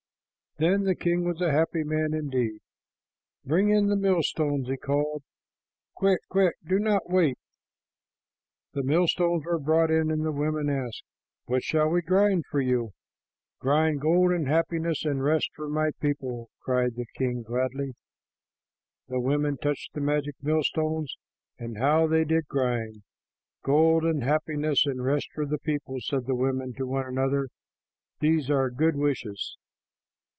[0.57, 2.59] Then the king was a happy man indeed.
[3.43, 5.23] "Bring in the millstones," he called.
[5.95, 6.55] "Quick, quick!
[6.63, 7.37] Do not wait."
[8.73, 11.03] The millstones were brought in, and the women asked,
[11.45, 12.91] "What shall we grind for you?"
[13.59, 17.93] "Grind gold and happiness and rest for my people," cried the king gladly.
[19.07, 21.15] The women touched the magic millstones,
[21.57, 23.01] and how they did grind!
[23.63, 27.47] "Gold and happiness and rest for the people," said the women to one another.
[28.19, 29.57] "Those are good wishes."